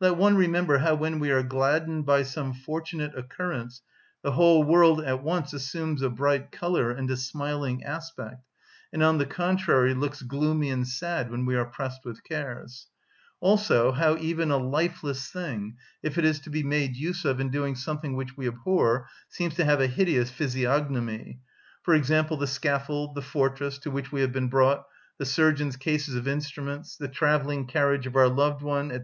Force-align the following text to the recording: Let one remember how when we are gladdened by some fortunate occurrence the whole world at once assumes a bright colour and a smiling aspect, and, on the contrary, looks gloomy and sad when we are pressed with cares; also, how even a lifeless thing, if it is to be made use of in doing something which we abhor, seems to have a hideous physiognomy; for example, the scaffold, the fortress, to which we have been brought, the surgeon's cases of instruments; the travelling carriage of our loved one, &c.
Let 0.00 0.16
one 0.16 0.36
remember 0.36 0.78
how 0.78 0.94
when 0.94 1.18
we 1.18 1.30
are 1.30 1.42
gladdened 1.42 2.06
by 2.06 2.22
some 2.22 2.54
fortunate 2.54 3.12
occurrence 3.14 3.82
the 4.22 4.32
whole 4.32 4.62
world 4.64 5.02
at 5.02 5.22
once 5.22 5.52
assumes 5.52 6.00
a 6.00 6.08
bright 6.08 6.50
colour 6.50 6.92
and 6.92 7.10
a 7.10 7.16
smiling 7.18 7.84
aspect, 7.84 8.48
and, 8.90 9.02
on 9.02 9.18
the 9.18 9.26
contrary, 9.26 9.92
looks 9.92 10.22
gloomy 10.22 10.70
and 10.70 10.88
sad 10.88 11.30
when 11.30 11.44
we 11.44 11.54
are 11.56 11.66
pressed 11.66 12.06
with 12.06 12.24
cares; 12.24 12.86
also, 13.38 13.92
how 13.92 14.16
even 14.16 14.50
a 14.50 14.56
lifeless 14.56 15.28
thing, 15.30 15.76
if 16.02 16.16
it 16.16 16.24
is 16.24 16.40
to 16.40 16.48
be 16.48 16.62
made 16.62 16.96
use 16.96 17.26
of 17.26 17.38
in 17.38 17.50
doing 17.50 17.74
something 17.76 18.16
which 18.16 18.34
we 18.34 18.48
abhor, 18.48 19.06
seems 19.28 19.52
to 19.56 19.64
have 19.66 19.82
a 19.82 19.86
hideous 19.88 20.30
physiognomy; 20.30 21.38
for 21.82 21.92
example, 21.94 22.38
the 22.38 22.46
scaffold, 22.46 23.14
the 23.14 23.20
fortress, 23.20 23.76
to 23.76 23.90
which 23.90 24.10
we 24.10 24.22
have 24.22 24.32
been 24.32 24.48
brought, 24.48 24.84
the 25.18 25.26
surgeon's 25.26 25.76
cases 25.76 26.14
of 26.14 26.26
instruments; 26.26 26.96
the 26.96 27.06
travelling 27.08 27.66
carriage 27.66 28.06
of 28.06 28.16
our 28.16 28.30
loved 28.30 28.62
one, 28.62 28.88
&c. 28.90 29.00